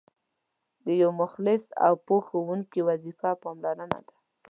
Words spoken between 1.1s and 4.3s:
مخلص او پوه ښوونکي وظیفه پاملرنه ده.